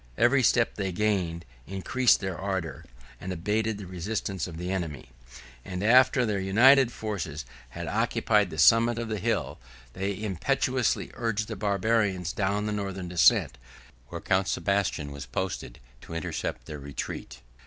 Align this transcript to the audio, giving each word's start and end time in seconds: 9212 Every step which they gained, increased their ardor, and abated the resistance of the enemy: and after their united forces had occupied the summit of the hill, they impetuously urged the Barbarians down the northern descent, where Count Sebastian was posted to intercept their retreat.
9212 0.17 0.25
Every 0.31 0.43
step 0.43 0.69
which 0.69 0.77
they 0.77 0.91
gained, 0.91 1.45
increased 1.67 2.19
their 2.21 2.35
ardor, 2.35 2.85
and 3.19 3.31
abated 3.31 3.77
the 3.77 3.85
resistance 3.85 4.47
of 4.47 4.57
the 4.57 4.71
enemy: 4.71 5.09
and 5.63 5.83
after 5.83 6.25
their 6.25 6.39
united 6.39 6.91
forces 6.91 7.45
had 7.69 7.85
occupied 7.85 8.49
the 8.49 8.57
summit 8.57 8.97
of 8.97 9.09
the 9.09 9.19
hill, 9.19 9.59
they 9.93 10.19
impetuously 10.19 11.11
urged 11.13 11.47
the 11.47 11.55
Barbarians 11.55 12.33
down 12.33 12.65
the 12.65 12.71
northern 12.71 13.09
descent, 13.09 13.59
where 14.07 14.19
Count 14.19 14.47
Sebastian 14.47 15.11
was 15.11 15.27
posted 15.27 15.79
to 16.01 16.15
intercept 16.15 16.65
their 16.65 16.79
retreat. 16.79 17.41